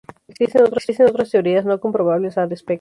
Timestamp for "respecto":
2.49-2.69